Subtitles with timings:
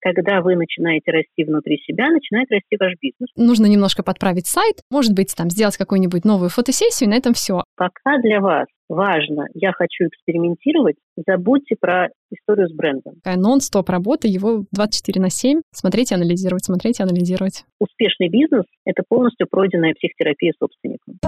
[0.00, 3.28] когда вы начинаете расти внутри себя, начинает расти ваш бизнес.
[3.36, 7.62] Нужно немножко подправить сайт, может быть, там сделать какую-нибудь новую фотосессию, и на этом все.
[7.76, 13.14] Пока для вас важно, я хочу экспериментировать, забудьте про историю с брендом.
[13.24, 17.64] Нон-стоп работа, его 24 на 7, смотреть и анализировать, смотреть и анализировать.
[17.78, 21.18] Успешный бизнес– это полностью пройденная психотерапия собственником.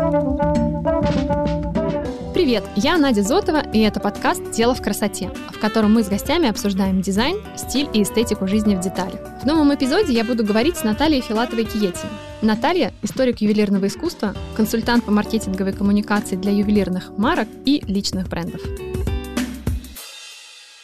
[2.40, 6.48] Привет, я Надя Зотова, и это подкаст «Дело в красоте», в котором мы с гостями
[6.48, 9.20] обсуждаем дизайн, стиль и эстетику жизни в деталях.
[9.42, 12.10] В новом эпизоде я буду говорить с Натальей Филатовой-Киетиной.
[12.40, 18.62] Наталья– историк ювелирного искусства, консультант по маркетинговой коммуникации для ювелирных марок и личных брендов.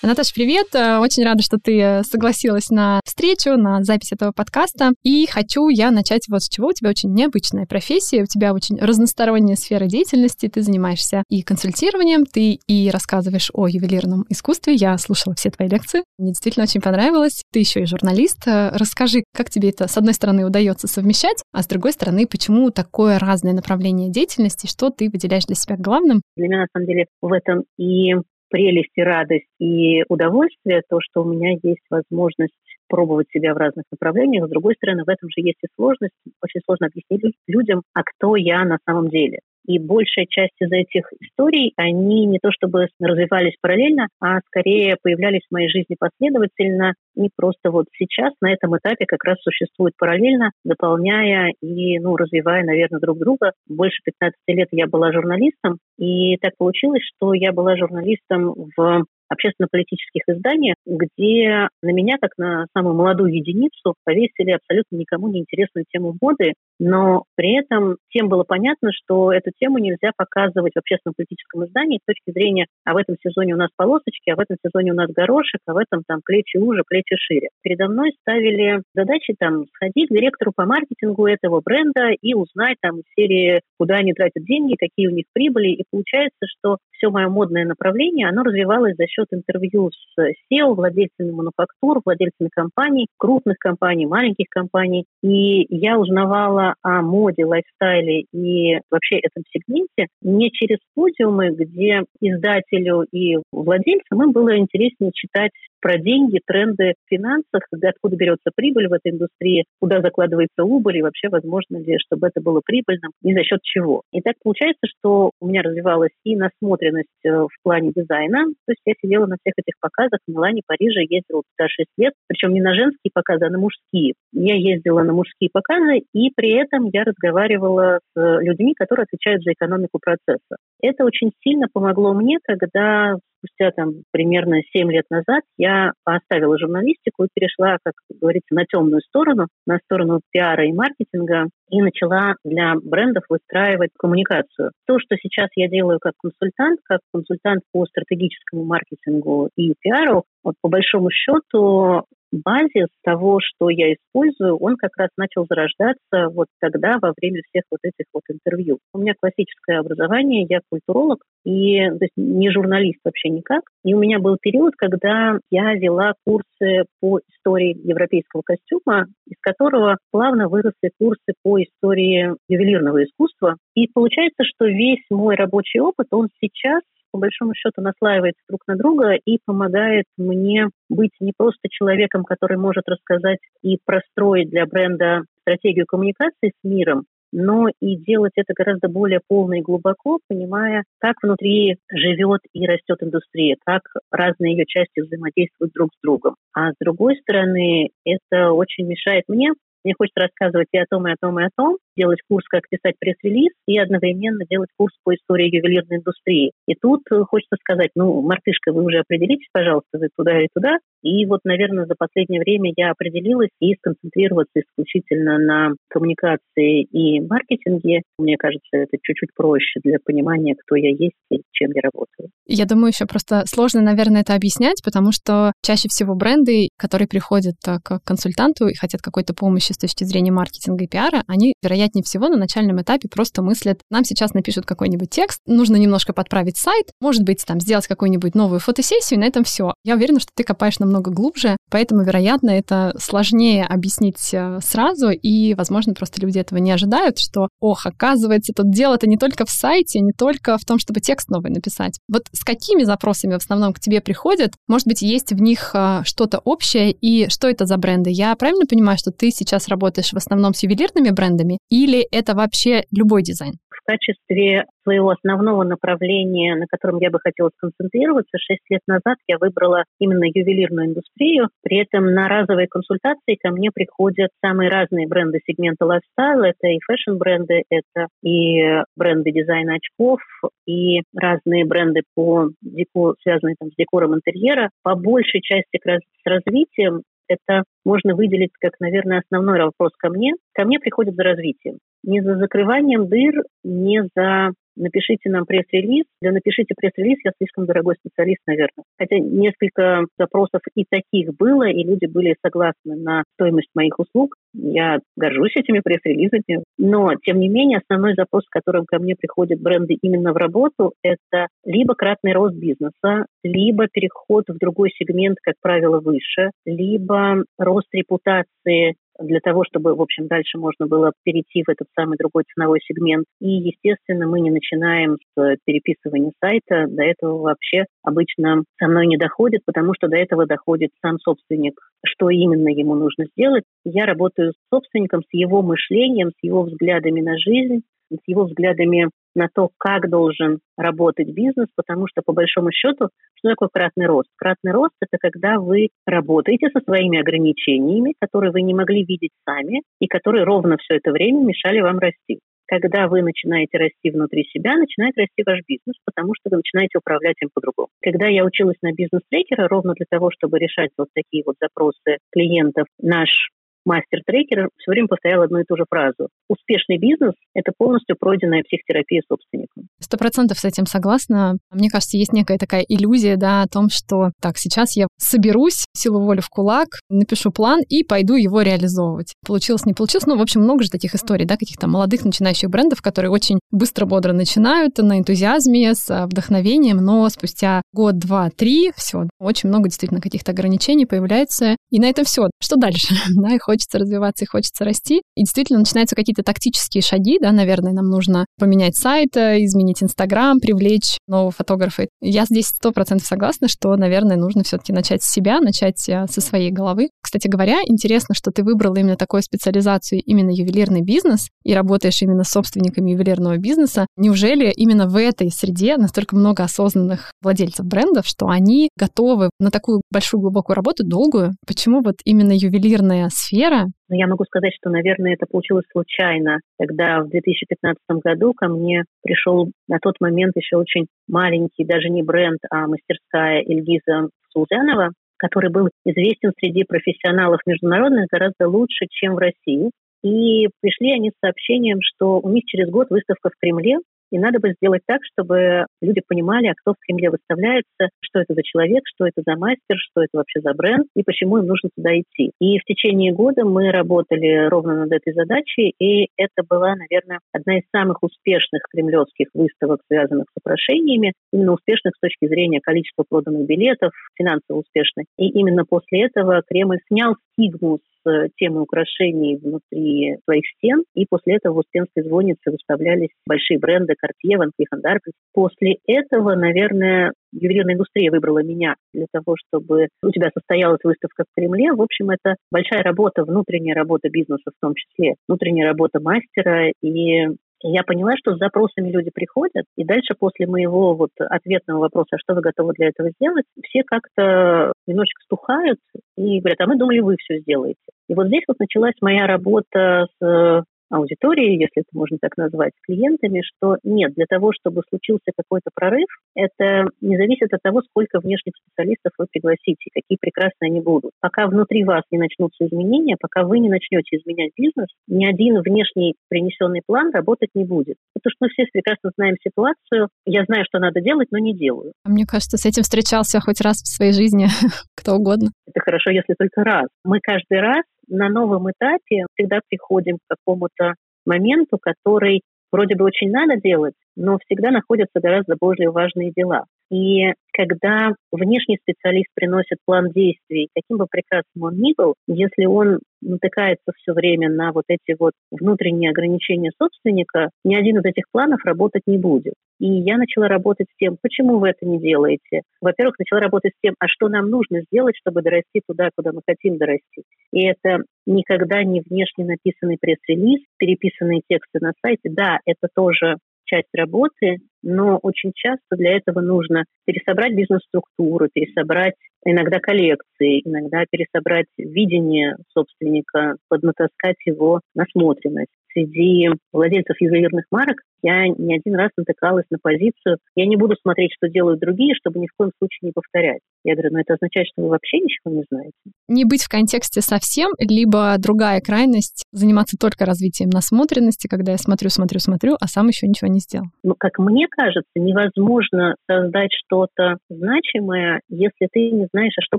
[0.03, 0.67] Наташа, привет!
[0.75, 4.93] Э, очень рада, что ты э, согласилась на встречу, на запись этого подкаста.
[5.03, 6.69] И хочу я начать вот с чего.
[6.69, 10.49] У тебя очень необычная профессия, у тебя очень разносторонняя сфера деятельности.
[10.49, 14.75] Ты занимаешься и консультированием, ты и рассказываешь о ювелирном искусстве.
[14.75, 16.03] Я слушала все твои лекции.
[16.19, 17.43] Мне действительно очень понравилось.
[17.51, 18.47] Ты еще и журналист.
[18.47, 22.71] Э, расскажи, как тебе это, с одной стороны, удается совмещать, а с другой стороны, почему
[22.71, 26.21] такое разное направление деятельности, что ты выделяешь для себя главным?
[26.37, 28.13] Для меня, на самом деле, в этом и
[28.57, 32.54] прелесть и радость и удовольствие, то, что у меня есть возможность
[32.88, 34.46] пробовать себя в разных направлениях.
[34.46, 36.15] С другой стороны, в этом же есть и сложность.
[36.43, 39.40] Очень сложно объяснить людям, а кто я на самом деле.
[39.67, 45.43] И большая часть из этих историй, они не то чтобы развивались параллельно, а скорее появлялись
[45.49, 46.95] в моей жизни последовательно.
[47.17, 52.65] И просто вот сейчас на этом этапе как раз существуют параллельно, дополняя и ну, развивая,
[52.65, 53.53] наверное, друг друга.
[53.69, 60.23] Больше 15 лет я была журналистом, и так получилось, что я была журналистом в общественно-политических
[60.29, 66.15] изданиях, где на меня, как на самую молодую единицу, повесили абсолютно никому не интересную тему
[66.21, 72.00] моды, но при этом всем было понятно, что эту тему нельзя показывать в общественно-политическом издании
[72.03, 74.94] с точки зрения, а в этом сезоне у нас полосочки, а в этом сезоне у
[74.94, 77.49] нас горошек, а в этом там плечи уже, плечи шире.
[77.62, 83.00] Передо мной ставили задачи там сходить к директору по маркетингу этого бренда и узнать там
[83.15, 85.69] серии, куда они тратят деньги, какие у них прибыли.
[85.69, 91.31] И получается, что все мое модное направление, оно развивалось за счет интервью с SEO, владельцами
[91.31, 95.04] мануфактур, владельцами компаний, крупных компаний, маленьких компаний.
[95.22, 103.04] И я узнавала о моде, лайфстайле и вообще этом сегменте не через подиумы, где издателю
[103.12, 108.93] и владельцам им было интереснее читать про деньги, тренды в финансах, откуда берется прибыль в
[108.93, 113.44] этой индустрии, куда закладывается убыль и вообще возможно ли, чтобы это было прибыльным и за
[113.44, 114.03] счет чего.
[114.12, 118.81] И так получается, что у меня развивалась и насмотренность э, в плане дизайна, то есть
[118.84, 122.60] я сидела на всех этих показах в Милане, Париже, ездила туда 6 лет, причем не
[122.60, 124.15] на женские показы, а на мужские.
[124.32, 129.53] Я ездила на мужские показы, и при этом я разговаривала с людьми, которые отвечают за
[129.53, 130.56] экономику процесса.
[130.83, 137.25] Это очень сильно помогло мне, когда спустя там примерно 7 лет назад я оставила журналистику
[137.25, 142.75] и перешла, как говорится, на темную сторону, на сторону пиара и маркетинга, и начала для
[142.83, 144.71] брендов выстраивать коммуникацию.
[144.87, 150.55] То, что сейчас я делаю как консультант, как консультант по стратегическому маркетингу и пиару, вот
[150.61, 152.05] по большому счету
[152.44, 157.64] базис того, что я использую, он как раз начал зарождаться вот тогда, во время всех
[157.70, 158.78] вот этих вот интервью.
[158.92, 163.62] У меня классическое образование, я культуролог, и то есть не журналист вообще никак.
[163.84, 169.98] И у меня был период, когда я вела курсы по истории европейского костюма, из которого
[170.10, 173.56] плавно выросли курсы по истории ювелирного искусства.
[173.75, 176.82] И получается, что весь мой рабочий опыт, он сейчас
[177.16, 182.59] по большому счету наслаивается друг на друга и помогает мне быть не просто человеком, который
[182.59, 188.88] может рассказать и простроить для бренда стратегию коммуникации с миром, но и делать это гораздо
[188.88, 195.00] более полно и глубоко, понимая, как внутри живет и растет индустрия, как разные ее части
[195.00, 196.34] взаимодействуют друг с другом.
[196.53, 199.53] А с другой стороны, это очень мешает мне
[199.87, 202.68] мне хочется рассказывать и о том, и о том, и о том, делать курс, как
[202.68, 206.52] писать пресс-релиз, и одновременно делать курс по истории ювелирной индустрии.
[206.66, 210.78] И тут э, хочется сказать, ну, Мартышка, вы уже определитесь, пожалуйста, вы туда и туда.
[211.02, 218.02] И вот, наверное, за последнее время я определилась и сконцентрироваться исключительно на коммуникации и маркетинге.
[218.19, 222.31] Мне кажется, это чуть-чуть проще для понимания, кто я есть и чем я работаю.
[222.46, 227.56] Я думаю, еще просто сложно, наверное, это объяснять, потому что чаще всего бренды, которые приходят
[227.66, 231.86] э, к консультанту и хотят какой-то помощи с точки зрения маркетинга и пиара, они, вероятно,
[231.87, 236.56] вероятнее всего, на начальном этапе просто мыслят, нам сейчас напишут какой-нибудь текст, нужно немножко подправить
[236.56, 239.73] сайт, может быть, там, сделать какую-нибудь новую фотосессию, и на этом все.
[239.85, 245.55] Я уверена, что ты копаешь намного глубже, поэтому, вероятно, это сложнее объяснить э, сразу, и,
[245.55, 250.00] возможно, просто люди этого не ожидают, что, ох, оказывается, тут дело-то не только в сайте,
[250.00, 251.99] не только в том, чтобы текст новый написать.
[252.09, 254.55] Вот с какими запросами в основном к тебе приходят?
[254.67, 258.11] Может быть, есть в них э, что-то общее, и что это за бренды?
[258.11, 262.84] Я правильно понимаю, что ты сейчас работаешь в основном с ювелирными брендами, или это вообще
[262.90, 263.55] любой дизайн?
[263.70, 269.38] В качестве своего основного направления, на котором я бы хотела сконцентрироваться, шесть лет назад я
[269.38, 271.50] выбрала именно ювелирную индустрию.
[271.62, 276.43] При этом на разовые консультации ко мне приходят самые разные бренды сегмента lifestyle.
[276.43, 280.20] Это и fashion -бренды, это и бренды дизайна очков,
[280.67, 284.70] и разные бренды по декор, связанные там, с декором интерьера.
[284.82, 290.34] По большей части с развитием это можно выделить как, наверное, основной вопрос ко мне.
[290.55, 291.78] Ко мне приходят за развитием.
[292.02, 296.05] Не за закрыванием дыр, не за напишите нам пресс-релиз.
[296.20, 298.84] Для напишите пресс-релиз я слишком дорогой специалист, наверное.
[298.99, 304.37] Хотя несколько запросов и таких было, и люди были согласны на стоимость моих услуг.
[304.55, 306.64] Я горжусь этими пресс-релизами.
[306.78, 310.93] Но, тем не менее, основной запрос, с которым ко мне приходят бренды именно в работу,
[311.02, 317.88] это либо кратный рост бизнеса, либо переход в другой сегмент, как правило, выше, либо рост
[317.93, 322.80] репутации для того, чтобы, в общем, дальше можно было перейти в этот самый другой ценовой
[322.80, 323.26] сегмент.
[323.40, 326.86] И, естественно, мы не начинаем с переписывания сайта.
[326.88, 331.78] До этого вообще обычно со мной не доходит, потому что до этого доходит сам собственник,
[332.04, 333.64] что именно ему нужно сделать.
[333.84, 339.10] Я работаю с собственником, с его мышлением, с его взглядами на жизнь, с его взглядами
[339.37, 344.29] на то, как должен работать бизнес, потому что, по большому счету, что такое кратный рост?
[344.37, 349.83] Кратный рост– это когда вы работаете со своими ограничениями, которые вы не могли видеть сами
[350.00, 352.41] и которые ровно все это время мешали вам расти.
[352.67, 357.37] Когда вы начинаете расти внутри себя, начинает расти ваш бизнес, потому что вы начинаете управлять
[357.41, 357.88] им по-другому.
[358.03, 362.87] Когда я училась на бизнес-трекера, ровно для того, чтобы решать вот такие вот запросы клиентов,
[363.00, 363.50] наш
[363.87, 366.29] мастер-трекер все время повторял одну и ту же фразу.
[366.49, 369.85] Успешный бизнес– это полностью пройденная психотерапия собственником.
[370.00, 371.56] Сто процентов с этим согласна.
[371.71, 376.21] Мне кажется, есть некая такая иллюзия да, о том, что так, сейчас я соберусь, силу
[376.21, 379.35] воли в кулак, напишу план и пойду его реализовывать.
[379.47, 380.27] Получилось, не получилось.
[380.27, 384.33] Ну, в общем, много же таких историй, да, каких-то молодых начинающих брендов, которые очень быстро-бодро
[384.33, 390.53] начинают на энтузиазме, с вдохновением, но спустя год, два, три, все, очень много действительно каких-то
[390.53, 391.77] ограничений появляется.
[391.91, 392.49] И на этом все.
[392.61, 393.15] Что дальше?
[393.37, 395.23] да, и хочется развиваться и хочется расти.
[395.34, 400.58] И действительно начинаются какие-то тактические шаги, да, наверное, нам нужно поменять сайт, э, изменить Инстаграм,
[400.58, 402.06] привлечь нового фотографа.
[402.20, 406.40] Я здесь сто процентов согласна, что, наверное, нужно все-таки начать с себя, начать э, со
[406.40, 407.11] своей головы.
[407.23, 412.44] Кстати говоря, интересно, что ты выбрала именно такую специализацию, именно ювелирный бизнес, и работаешь именно
[412.44, 414.06] с собственниками ювелирного бизнеса.
[414.17, 420.00] Неужели именно в этой среде настолько много осознанных владельцев брендов, что они готовы на такую
[420.11, 421.52] большую глубокую работу, долгую?
[421.67, 423.86] Почему вот именно ювелирная сфера карьера?
[424.08, 429.04] Но я могу сказать, что, наверное, это получилось случайно, когда в 2015 году ко мне
[429.22, 435.70] пришел на тот момент еще очень маленький, даже не бренд, а мастерская Ильгиза Сулзянова, который
[435.70, 439.90] был известен среди профессионалов международных гораздо лучше, чем в России.
[440.22, 443.98] И пришли они с сообщением, что у них через год выставка в Кремле,
[444.31, 448.55] и надо бы сделать так, чтобы люди понимали, а кто в Кремле выставляется, что это
[448.55, 451.90] за человек, что это за мастер, что это вообще за бренд и почему им нужно
[451.94, 452.52] туда идти.
[452.61, 457.78] И в течение года мы работали ровно над этой задачей, и это была, наверное, одна
[457.78, 463.67] из самых успешных кремлевских выставок, связанных с украшениями, именно успешных с точки зрения количества проданных
[463.67, 465.26] билетов, финансово успешных.
[465.38, 468.15] И именно после этого Кремль снял стигму с
[468.56, 474.59] темы украшений внутри своих стен, и после этого в Успенской звоннице выставлялись большие бренды Cartier,
[474.59, 475.33] Van Cleef Arpels.
[475.52, 481.54] После этого, наверное, ювелирная индустрия выбрала меня для того, чтобы у тебя состоялась выставка в
[481.59, 481.92] Кремле.
[481.92, 487.47] В общем, это большая работа, внутренняя работа бизнеса в том числе, внутренняя работа мастера, и
[487.83, 492.38] я поняла, что с запросами люди приходят, и дальше после моего вот ответного вопроса, а
[492.38, 495.99] что вы готовы для этого сделать, все как-то немножечко стухают
[496.37, 498.00] и говорят, а мы думали, вы все сделаете.
[498.28, 503.06] И вот здесь вот началась моя работа с аудитории, если это можно так назвать, с
[503.06, 508.40] клиентами, что нет, для того, чтобы случился какой-то прорыв, это не зависит от того, сколько
[508.40, 511.32] внешних специалистов вы пригласите, какие прекрасные они будут.
[511.40, 516.34] Пока внутри вас не начнутся изменения, пока вы не начнете изменять бизнес, ни один внешний
[516.48, 518.16] принесенный план работать не будет.
[518.34, 520.28] Потому что мы все прекрасно знаем ситуацию.
[520.44, 522.12] Я знаю, что надо делать, но не делаю.
[522.25, 524.66] Мне кажется, с этим встречался хоть раз в своей жизни
[525.16, 525.70] кто угодно.
[525.86, 527.06] Это хорошо, если только раз.
[527.25, 531.14] Мы каждый раз на новом этапе всегда приходим к какому-то
[531.45, 536.85] моменту, который вроде бы очень надо делать, но всегда находятся гораздо более важные дела.
[537.10, 543.20] И когда внешний специалист приносит план действий, каким бы прекрасным он ни был, если он
[543.42, 548.84] натыкается все время на вот эти вот внутренние ограничения собственника, ни один из этих планов
[548.84, 549.75] работать не будет.
[550.00, 552.82] И я начала работать с тем, почему вы это не делаете.
[553.00, 556.60] Во-первых, начала работать с тем, а что нам нужно сделать, чтобы дорасти туда, куда мы
[556.66, 557.44] хотим дорасти.
[557.72, 562.50] И это никогда не внешне написанный пресс-релиз, переписанные тексты на сайте.
[562.50, 569.34] Да, это тоже часть работы, но очень часто для этого нужно пересобрать бизнес-структуру, пересобрать
[569.64, 575.92] иногда коллекции, иногда пересобрать видение собственника, поднатаскать его насмотренность.
[576.16, 581.50] Среди владельцев ювелирных марок я не один раз натыкалась на позицию, я не буду смотреть,
[581.54, 583.80] что делают другие, чтобы ни в коем случае не повторять.
[584.02, 586.12] Я говорю, ну это означает, что вы вообще ничего не знаете.
[586.49, 592.30] Не быть в контексте совсем, либо другая крайность, заниматься только развитием насмотренности, когда я смотрю,
[592.30, 594.06] смотрю, смотрю, а сам еще ничего не сделал.
[594.23, 599.99] Ну, как мне кажется, невозможно создать что-то значимое, если ты не знаешь, а что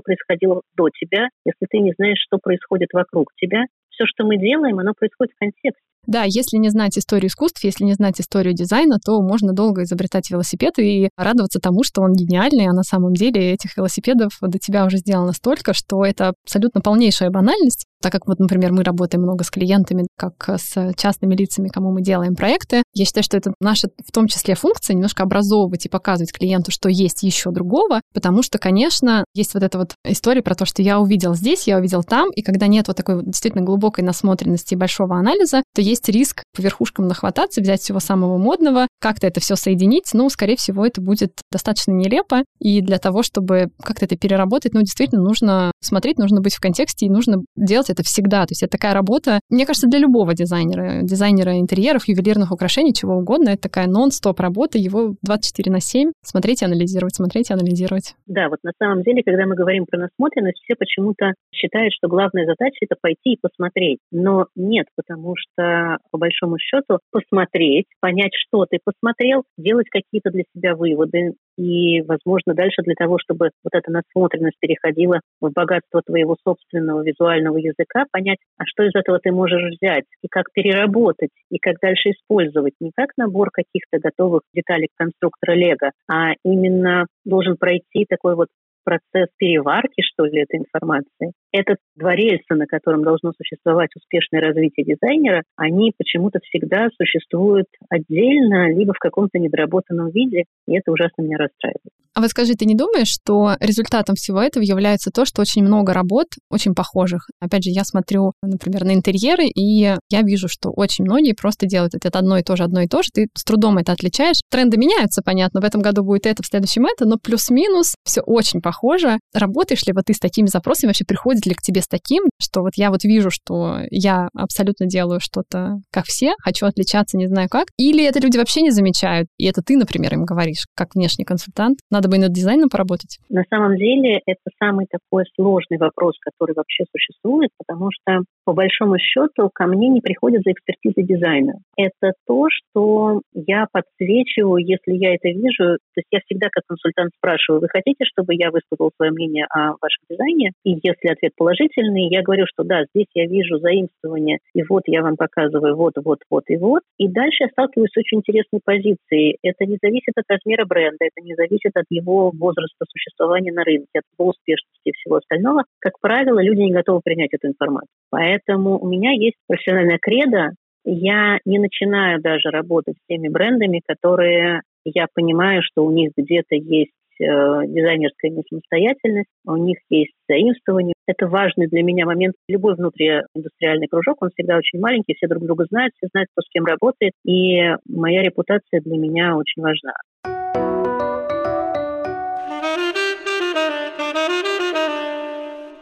[0.00, 3.62] происходило до тебя, если ты не знаешь, что происходит вокруг тебя.
[3.90, 5.82] Все, что мы делаем, оно происходит в контексте.
[6.08, 10.30] Да, если не знать историю искусств, если не знать историю дизайна, то можно долго изобретать
[10.30, 14.86] велосипед и радоваться тому, что он гениальный, а на самом деле этих велосипедов до тебя
[14.86, 19.44] уже сделано столько, что это абсолютно полнейшая банальность, так как вот, например, мы работаем много
[19.44, 23.88] с клиентами, как с частными лицами, кому мы делаем проекты, я считаю, что это наша
[24.06, 28.58] в том числе функция немножко образовывать и показывать клиенту, что есть еще другого, потому что,
[28.58, 32.30] конечно, есть вот эта вот история про то, что я увидел здесь, я увидел там,
[32.30, 36.60] и когда нет вот такой действительно глубокой насмотренности и большого анализа, то есть риск по
[36.60, 41.32] верхушкам нахвататься, взять всего самого модного, как-то это все соединить, ну, скорее всего, это будет
[41.50, 46.54] достаточно нелепо, и для того, чтобы как-то это переработать, ну, действительно, нужно смотреть, нужно быть
[46.54, 48.46] в контексте, и нужно делать это всегда.
[48.46, 53.16] То есть это такая работа, мне кажется, для любого дизайнера, дизайнера интерьеров, ювелирных украшений, чего
[53.16, 53.50] угодно.
[53.50, 58.14] Это такая нон-стоп работа, его 24 на 7 смотреть и анализировать, смотреть и анализировать.
[58.26, 62.46] Да, вот на самом деле, когда мы говорим про насмотренность, все почему-то считают, что главная
[62.46, 63.98] задача— это пойти и посмотреть.
[64.10, 65.62] Но нет, потому что,
[66.10, 72.54] по большому счету, посмотреть, понять, что ты посмотрел, делать какие-то для себя выводы, и, возможно,
[72.54, 78.38] дальше для того, чтобы вот эта насмотренность переходила в богатство твоего собственного визуального языка, понять,
[78.58, 82.74] а что из этого ты можешь взять, и как переработать, и как дальше использовать.
[82.80, 88.48] Не как набор каких-то готовых деталей конструктора Лего, а именно должен пройти такой вот
[88.88, 91.32] процесс переварки, что ли, этой информации.
[91.52, 98.72] Этот два рельса, на котором должно существовать успешное развитие дизайнера, они почему-то всегда существуют отдельно,
[98.72, 101.92] либо в каком-то недоработанном виде, и это ужасно меня расстраивает.
[102.18, 105.92] А вот скажи, ты не думаешь, что результатом всего этого является то, что очень много
[105.92, 107.28] работ, очень похожих?
[107.38, 111.94] Опять же, я смотрю, например, на интерьеры, и я вижу, что очень многие просто делают
[111.94, 113.10] это одно и то же, одно и то же.
[113.14, 114.40] Ты с трудом это отличаешь.
[114.50, 115.60] Тренды меняются, понятно.
[115.60, 119.20] В этом году будет это, в следующем это, но плюс-минус все очень похоже.
[119.32, 120.88] Работаешь ли вот ты с такими запросами?
[120.88, 124.86] Вообще приходит ли к тебе с таким, что вот я вот вижу, что я абсолютно
[124.86, 127.68] делаю что-то как все, хочу отличаться, не знаю как?
[127.76, 131.78] Или это люди вообще не замечают, и это ты, например, им говоришь, как внешний консультант?
[131.92, 133.18] Надо надо бы и над дизайном поработать?
[133.28, 138.98] На самом деле это самый такой сложный вопрос, который вообще существует, потому что по большому
[138.98, 141.54] счету ко мне не приходят за экспертизой дизайна.
[141.76, 145.78] Это то, что я подсвечиваю, если я это вижу.
[145.94, 149.76] То есть я всегда как консультант спрашиваю, вы хотите, чтобы я высказал свое мнение о
[149.80, 150.52] вашем дизайне?
[150.64, 155.02] И если ответ положительный, я говорю, что да, здесь я вижу заимствование, и вот я
[155.02, 156.82] вам показываю вот, вот, вот и вот.
[156.98, 159.36] И дальше я сталкиваюсь с очень интересной позицией.
[159.42, 163.98] Это не зависит от размера бренда, это не зависит от его возраста существования на рынке,
[163.98, 167.88] от его успешности и всего остального, как правило, люди не готовы принять эту информацию.
[168.10, 170.50] Поэтому у меня есть профессиональная кредо,
[170.84, 176.54] я не начинаю даже работать с теми брендами, которые я понимаю, что у них где-то
[176.54, 180.94] есть э, дизайнерская несамостоятельность, у них есть заимствование.
[181.06, 182.36] Это важный для меня момент.
[182.48, 186.50] Любой внутрииндустриальный кружок, он всегда очень маленький, все друг друга знают, все знают, кто с
[186.50, 189.92] кем работает, и моя репутация для меня очень важна.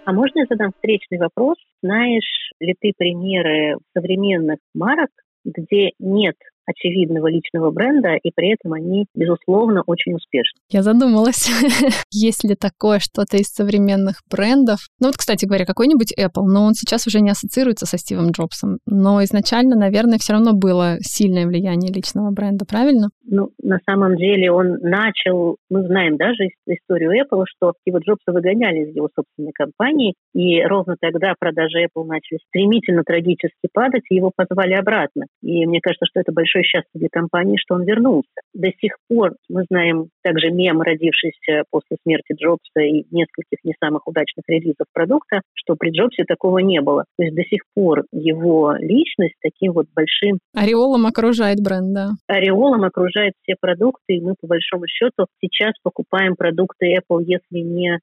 [0.06, 1.56] А можно я задам встречный вопрос?
[1.82, 5.10] Знаешь ли ты примеры современных марок,
[5.44, 6.36] где нет
[6.66, 10.58] очевидного личного бренда, и при этом они, безусловно, очень успешны.
[10.70, 11.48] Я задумалась,
[12.10, 14.80] есть ли такое что-то из современных брендов.
[15.00, 18.78] Ну вот, кстати говоря, какой-нибудь Apple, но он сейчас уже не ассоциируется со Стивом Джобсом.
[18.86, 23.08] Но изначально, наверное, все равно было сильное влияние личного бренда, правильно?
[23.28, 28.88] Ну, на самом деле он начал, мы знаем даже историю Apple, что Стива Джобса выгоняли
[28.88, 34.30] из его собственной компании, и ровно тогда продажи Apple начали стремительно трагически падать, и его
[34.34, 35.26] позвали обратно.
[35.42, 38.28] И мне кажется, что это большое счастье для компании, что он вернулся.
[38.54, 44.06] До сих пор мы знаем также мем, родившийся после смерти Джобса и нескольких не самых
[44.06, 47.04] удачных релизов продукта, что при Джобсе такого не было.
[47.18, 50.38] То есть до сих пор его личность таким вот большим...
[50.54, 52.10] Ореолом окружает бренд, да.
[52.26, 57.98] Ореолом окружает все продукты, и мы по большому счету сейчас покупаем продукты Apple, если не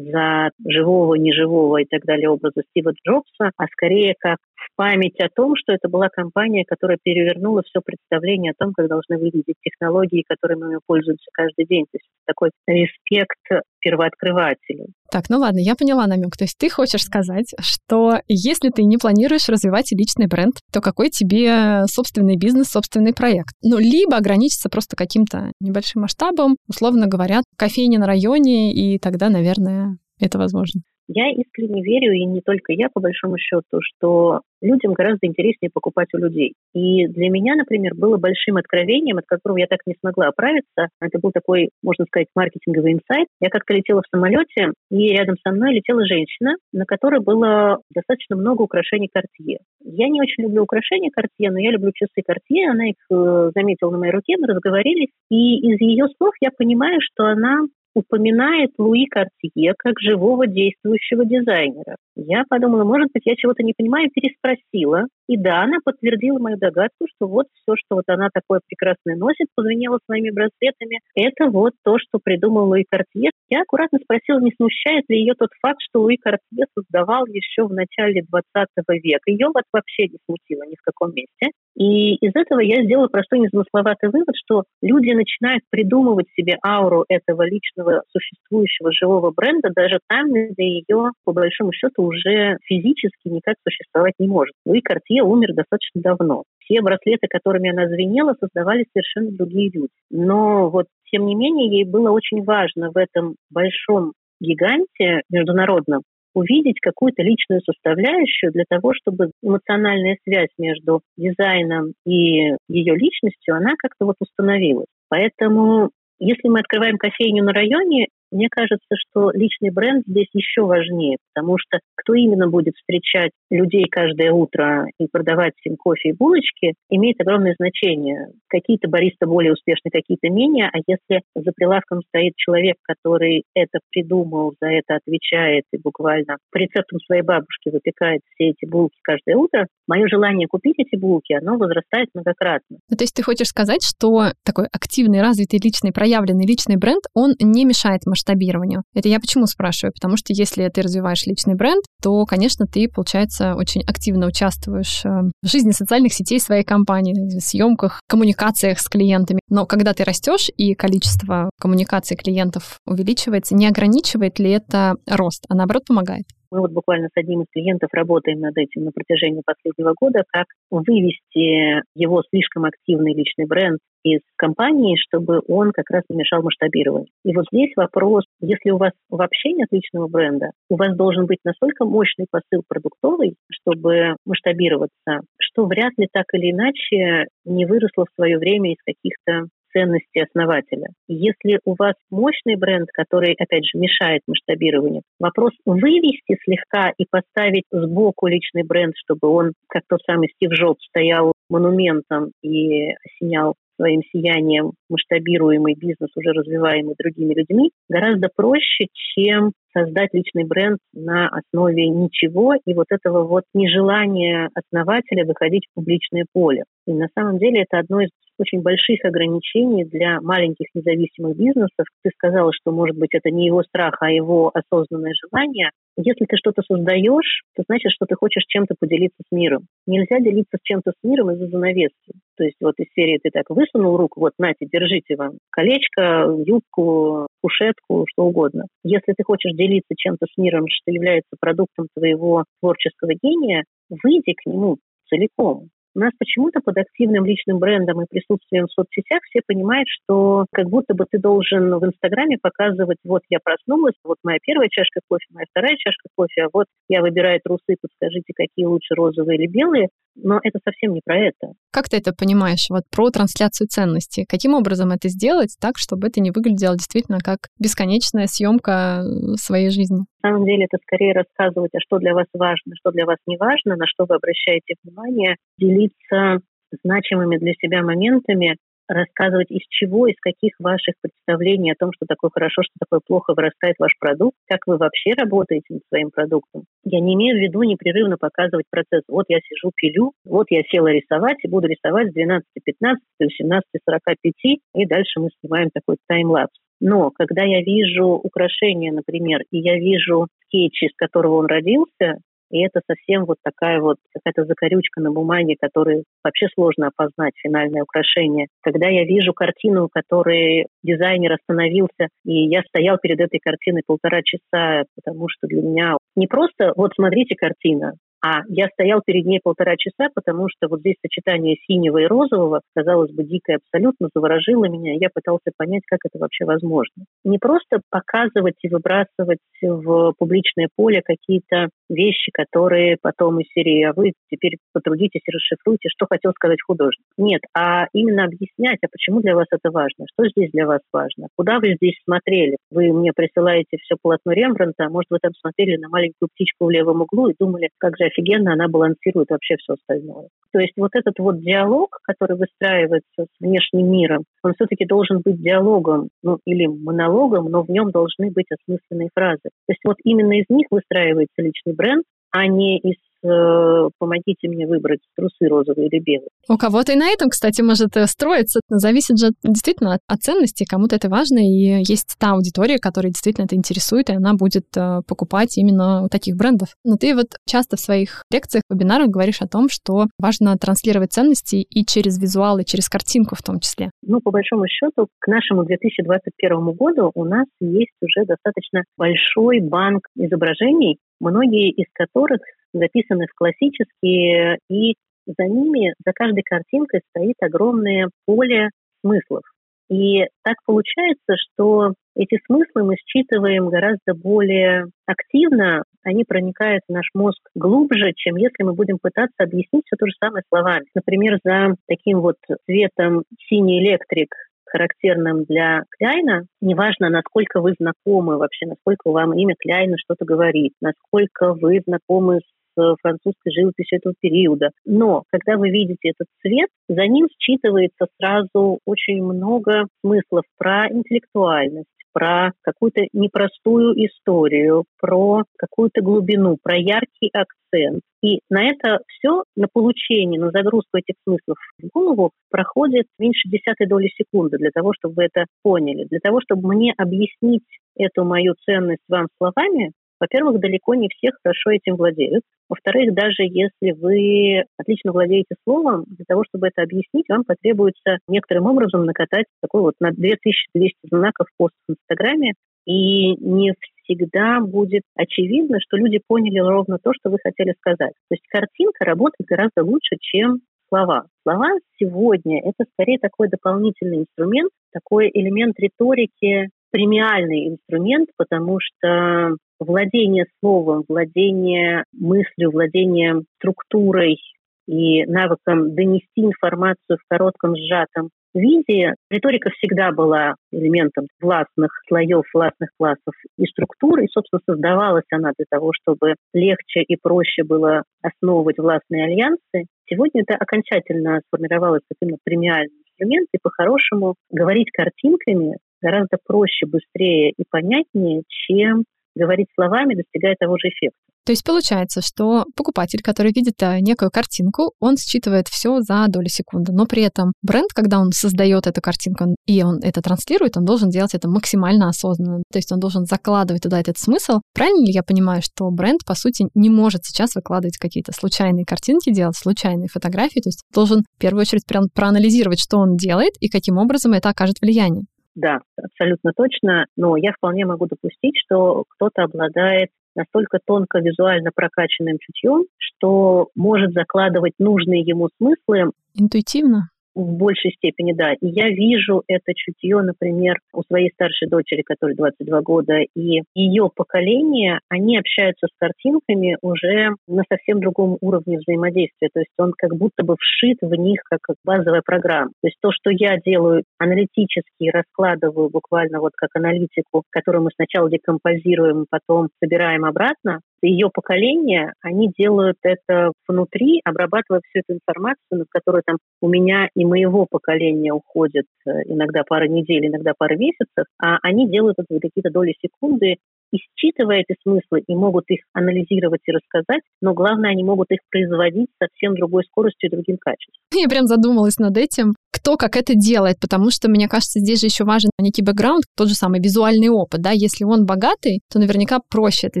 [0.02, 5.28] за живого, неживого и так далее образа Стива Джобса, а скорее как в память о
[5.28, 10.24] том, что это была компания, которая перевернула все представление о том, как должны выглядеть технологии,
[10.26, 11.84] которыми мы пользуемся каждый день.
[11.84, 13.38] То есть такой респект
[13.80, 14.86] первооткрывателю.
[15.10, 16.36] Так, ну ладно, я поняла намек.
[16.36, 21.10] То есть ты хочешь сказать, что если ты не планируешь развивать личный бренд, то какой
[21.10, 23.54] тебе собственный бизнес, собственный проект?
[23.62, 29.98] Ну, либо ограничиться просто каким-то небольшим масштабом, условно говоря, кофейня на районе, и тогда, наверное,
[30.20, 30.82] это возможно.
[31.10, 36.08] Я искренне верю, и не только я, по большому счету, что людям гораздо интереснее покупать
[36.12, 36.52] у людей.
[36.74, 40.88] И для меня, например, было большим откровением, от которого я так не смогла оправиться.
[41.00, 43.28] Это был такой, можно сказать, маркетинговый инсайт.
[43.40, 48.36] Я как-то летела в самолете, и рядом со мной летела женщина, на которой было достаточно
[48.36, 49.58] много украшений Cartier.
[49.82, 52.70] Я не очень люблю украшения Cartier, но я люблю часы Cartier.
[52.70, 55.10] Она их э, заметила на моей руке, мы разговорились.
[55.30, 57.60] И из ее слов я понимаю, что она
[57.98, 61.96] упоминает Луи Картье как живого действующего дизайнера.
[62.16, 65.06] Я подумала, может быть, я чего-то не понимаю, переспросила.
[65.28, 69.46] И да, она подтвердила мою догадку, что вот все, что вот она такое прекрасное носит,
[69.54, 73.30] позвенела своими браслетами, это вот то, что придумал Луи Картье.
[73.50, 77.72] Я аккуратно спросила, не смущает ли ее тот факт, что Луи Картье создавал еще в
[77.72, 78.68] начале 20
[79.04, 79.30] века.
[79.30, 81.52] Ее вот вообще не смутило ни в каком месте.
[81.76, 87.42] И из этого я сделала простой незамысловатый вывод, что люди начинают придумывать себе ауру этого
[87.46, 94.14] личного существующего живого бренда даже там, где ее, по большому счету, уже физически никак существовать
[94.18, 94.54] не может.
[94.66, 96.44] Луи Картье умер достаточно давно.
[96.58, 99.92] Все браслеты, которыми она звенела, создавали совершенно другие люди.
[100.10, 106.02] Но вот, тем не менее, ей было очень важно в этом большом гиганте международном
[106.34, 113.72] увидеть какую-то личную составляющую для того, чтобы эмоциональная связь между дизайном и ее личностью, она
[113.78, 114.86] как-то вот установилась.
[115.08, 121.18] Поэтому если мы открываем кофейню на районе, мне кажется, что личный бренд здесь еще важнее,
[121.32, 126.74] потому что кто именно будет встречать людей каждое утро и продавать им кофе и булочки,
[126.90, 128.28] имеет огромное значение.
[128.48, 134.54] Какие-то баристы более успешны, какие-то менее, а если за прилавком стоит человек, который это придумал,
[134.60, 139.66] за это отвечает и буквально по рецептам своей бабушки выпекает все эти булки каждое утро,
[139.86, 142.78] мое желание купить эти булки, оно возрастает многократно.
[142.90, 147.34] Ну, то есть ты хочешь сказать, что такой активный, развитый личный, проявленный личный бренд, он
[147.40, 148.82] не мешает масштабированию.
[148.94, 149.92] Это я почему спрашиваю?
[149.92, 155.08] Потому что если ты развиваешь личный бренд, то, конечно, ты, получается, очень активно участвуешь э,
[155.42, 159.40] в жизни социальных сетей своей компании, в съемках, коммуникациях с клиентами.
[159.48, 165.54] Но когда ты растешь и количество коммуникаций клиентов увеличивается, не ограничивает ли это рост, а
[165.54, 166.24] наоборот помогает?
[166.50, 170.46] Мы вот буквально с одним из клиентов работаем над этим на протяжении последнего года, как
[170.70, 177.08] вывести его слишком активный личный бренд из компании, чтобы он как раз не мешал масштабированию.
[177.24, 181.40] И вот здесь вопрос, если у вас вообще нет личного бренда, у вас должен быть
[181.44, 188.14] настолько мощный посыл продуктовый, чтобы масштабироваться, что вряд ли так или иначе не выросло в
[188.14, 190.88] свое время из каких-то ценности основателя.
[191.08, 197.64] Если у вас мощный бренд, который, опять же, мешает масштабированию, вопрос вывести слегка и поставить
[197.70, 204.02] сбоку личный бренд, чтобы он, как тот самый Стив Джобс, стоял монументом и осенял своим
[204.12, 211.88] сиянием масштабируемый бизнес, уже развиваемый другими людьми, гораздо проще, чем создать личный бренд на основе
[211.88, 216.64] ничего и вот этого вот нежелания основателя выходить в публичное поле.
[216.86, 221.86] И на самом деле это одно из очень больших ограничений для маленьких независимых бизнесов.
[222.02, 225.70] Ты сказала, что, может быть, это не его страх, а его осознанное желание.
[225.96, 229.66] Если ты что-то создаешь, то значит, что ты хочешь чем-то поделиться с миром.
[229.86, 232.12] Нельзя делиться с чем-то с миром из-за занавески.
[232.36, 237.26] То есть вот из серии ты так высунул руку, вот, нате, держите вам колечко, юбку,
[237.42, 238.66] кушетку, что угодно.
[238.84, 244.46] Если ты хочешь делиться чем-то с миром, что является продуктом твоего творческого гения, выйди к
[244.46, 244.76] нему
[245.08, 250.68] целиком нас почему-то под активным личным брендом и присутствием в соцсетях все понимают, что как
[250.68, 255.26] будто бы ты должен в Инстаграме показывать, вот я проснулась, вот моя первая чашка кофе,
[255.30, 259.88] моя вторая чашка кофе, а вот я выбираю трусы, подскажите, какие лучше, розовые или белые.
[260.22, 261.52] Но это совсем не про это.
[261.70, 264.24] Как ты это понимаешь, вот про трансляцию ценностей?
[264.28, 269.02] Каким образом это сделать так, чтобы это не выглядело действительно как бесконечная съемка
[269.36, 270.00] своей жизни?
[270.22, 273.36] На самом деле это скорее рассказывать, а что для вас важно, что для вас не
[273.36, 276.40] важно, на что вы обращаете внимание, делиться
[276.82, 278.56] значимыми для себя моментами,
[278.88, 283.34] рассказывать, из чего, из каких ваших представлений о том, что такое хорошо, что такое плохо,
[283.34, 286.64] вырастает ваш продукт, как вы вообще работаете над своим продуктом.
[286.84, 289.02] Я не имею в виду непрерывно показывать процесс.
[289.08, 294.32] Вот я сижу, пилю, вот я села рисовать и буду рисовать с 12.15 до 17.45,
[294.74, 296.54] и дальше мы снимаем такой таймлапс.
[296.80, 302.64] Но когда я вижу украшение, например, и я вижу скетч, из которого он родился, и
[302.64, 308.48] это совсем вот такая вот какая-то закорючка на бумаге, которой вообще сложно опознать финальное украшение.
[308.62, 314.20] Когда я вижу картину, у которой дизайнер остановился, и я стоял перед этой картиной полтора
[314.22, 319.40] часа, потому что для меня не просто вот смотрите картина, а я стоял перед ней
[319.42, 324.64] полтора часа, потому что вот здесь сочетание синего и розового, казалось бы, дикое абсолютно заворожило
[324.64, 324.94] меня.
[324.94, 327.04] Я пытался понять, как это вообще возможно.
[327.24, 333.92] Не просто показывать и выбрасывать в публичное поле какие-то вещи, которые потом из серии «А
[333.92, 337.04] вы теперь потрудитесь и расшифруйте, что хотел сказать художник».
[337.16, 341.28] Нет, а именно объяснять, а почему для вас это важно, что здесь для вас важно,
[341.36, 342.56] куда вы здесь смотрели.
[342.70, 346.70] Вы мне присылаете все полотно Рембранта, а может, вы там смотрели на маленькую птичку в
[346.70, 350.28] левом углу и думали, как же офигенно она балансирует вообще все остальное.
[350.52, 355.40] То есть вот этот вот диалог, который выстраивается с внешним миром, он все-таки должен быть
[355.40, 359.42] диалогом, ну или монологом, но в нем должны быть осмысленные фразы.
[359.44, 364.66] То есть вот именно из них выстраивается личный бренд, а не из Э, помогите мне
[364.66, 366.28] выбрать трусы розовые или белые.
[366.48, 368.60] У кого-то и на этом, кстати, может э, строиться.
[368.68, 370.64] Зависит же действительно от, от ценности.
[370.68, 375.00] Кому-то это важно, и есть та аудитория, которая действительно это интересует, и она будет э,
[375.08, 376.68] покупать именно у таких брендов.
[376.84, 381.56] Но ты вот часто в своих лекциях, вебинарах говоришь о том, что важно транслировать ценности
[381.56, 383.90] и через визуал, и через картинку в том числе.
[384.02, 390.06] Ну, по большому счету, к нашему 2021 году у нас есть уже достаточно большой банк
[390.16, 392.40] изображений, многие из которых
[392.72, 394.94] записаны в классические, и
[395.26, 399.42] за ними, за каждой картинкой стоит огромное поле смыслов.
[399.90, 407.08] И так получается, что эти смыслы мы считываем гораздо более активно, они проникают в наш
[407.14, 410.84] мозг глубже, чем если мы будем пытаться объяснить все то же самое словами.
[410.94, 414.34] Например, за таким вот цветом синий электрик
[414.70, 421.54] характерным для Кляйна, неважно, насколько вы знакомы вообще, насколько вам имя Кляйна что-то говорит, насколько
[421.54, 424.70] вы знакомы с французской живописи этого периода.
[424.84, 431.88] Но когда вы видите этот цвет, за ним считывается сразу очень много смыслов про интеллектуальность,
[432.12, 438.02] про какую-то непростую историю, про какую-то глубину, про яркий акцент.
[438.22, 443.86] И на это все, на получение, на загрузку этих смыслов в голову проходит меньше десятой
[443.86, 446.04] доли секунды для того, чтобы вы это поняли.
[446.04, 447.64] Для того, чтобы мне объяснить
[447.96, 452.42] эту мою ценность вам словами, во-первых, далеко не все хорошо этим владеют.
[452.68, 458.66] Во-вторых, даже если вы отлично владеете словом, для того, чтобы это объяснить, вам потребуется некоторым
[458.66, 462.54] образом накатать такой вот на 2200 знаков пост в Инстаграме,
[462.86, 468.14] и не всегда будет очевидно, что люди поняли ровно то, что вы хотели сказать.
[468.28, 471.26] То есть картинка работает гораздо лучше, чем слова.
[471.42, 480.46] Слова сегодня— это скорее такой дополнительный инструмент, такой элемент риторики, премиальный инструмент, потому что владение
[480.60, 484.38] словом, владение мыслью, владение структурой
[484.86, 492.90] и навыком донести информацию в коротком сжатом виде, риторика всегда была элементом властных слоев, властных
[492.98, 498.78] классов и структур, и, собственно, создавалась она для того, чтобы легче и проще было основывать
[498.78, 499.86] властные альянсы.
[500.06, 507.64] Сегодня это окончательно сформировалось именно премиальный инструмент, и по-хорошему говорить картинками гораздо проще, быстрее и
[507.68, 511.18] понятнее, чем говорить словами, достигая того же эффекта.
[511.48, 516.48] То есть получается, что покупатель, который видит э, некую картинку, он считывает все за долю
[516.48, 516.92] секунды.
[516.92, 521.08] Но при этом бренд, когда он создает эту картинку и он это транслирует, он должен
[521.08, 522.62] делать это максимально осознанно.
[522.70, 524.60] То есть он должен закладывать туда этот смысл.
[524.74, 529.32] Правильно ли я понимаю, что бренд, по сути, не может сейчас выкладывать какие-то случайные картинки,
[529.32, 530.60] делать случайные фотографии?
[530.60, 534.50] То есть должен в первую очередь прям проанализировать, что он делает и каким образом это
[534.50, 535.24] окажет влияние.
[535.58, 542.36] Да, абсолютно точно, но я вполне могу допустить, что кто-то обладает настолько тонко визуально прокачанным
[542.38, 546.12] чутьем, что может закладывать нужные ему смыслы.
[546.34, 547.10] Интуитивно?
[547.38, 548.54] В большей степени, да.
[548.54, 554.10] И я вижу это чутье, например, у своей старшей дочери, которой 22 года, и ее
[554.12, 559.50] поколение, они общаются с картинками уже на совсем другом уровне взаимодействия.
[559.54, 562.70] То есть он как будто бы вшит в них как базовая программа.
[562.82, 568.28] То есть то, что я делаю аналитически, раскладываю буквально вот как аналитику, которую мы сначала
[568.28, 575.84] декомпозируем, потом собираем обратно, ее поколение, они делают это внутри, обрабатывая всю эту информацию, на
[575.88, 581.26] которую там у меня и моего поколения уходит э, иногда пара недель, иногда пара месяцев,
[581.40, 583.56] а они делают это за какие-то доли секунды,
[583.92, 588.40] и считывая эти смыслы, и могут их анализировать и рассказать, но главное, они могут их
[588.50, 590.94] производить совсем другой скоростью и другим качеством.
[591.14, 595.06] Я прям задумалась над этим, кто как это делает, потому что, мне кажется, здесь же
[595.06, 599.40] еще важен некий бэкграунд, тот же самый визуальный опыт, да, если он богатый, то наверняка
[599.50, 600.00] проще это